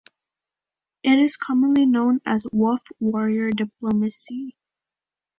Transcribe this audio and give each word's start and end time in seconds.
It 1.03 1.19
is 1.19 1.37
commonly 1.37 1.85
known 1.85 2.21
as 2.25 2.47
"Wolf 2.51 2.81
warrior 2.99 3.51
diplomacy". 3.51 4.55